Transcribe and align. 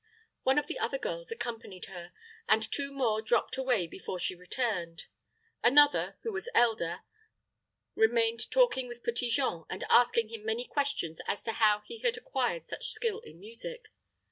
One 0.41 0.57
of 0.57 0.65
the 0.65 0.79
other 0.79 0.97
girls 0.97 1.29
accompanied 1.31 1.85
her, 1.85 2.11
and 2.49 2.63
two 2.63 2.91
more 2.91 3.21
dropped 3.21 3.55
away 3.55 3.85
before 3.85 4.17
she 4.17 4.33
returned. 4.33 5.05
Another, 5.63 6.17
who 6.23 6.31
was 6.31 6.49
elder, 6.55 7.01
remained 7.93 8.49
talking 8.49 8.87
with 8.87 9.03
Petit 9.03 9.29
Jean, 9.29 9.63
and 9.69 9.83
asking 9.91 10.29
him 10.29 10.43
many 10.43 10.65
questions 10.65 11.21
as 11.27 11.43
to 11.43 11.51
how 11.51 11.81
he 11.81 11.99
had 11.99 12.17
acquired 12.17 12.67
such 12.67 12.89
skill 12.89 13.19
in 13.19 13.39
music. 13.39 13.89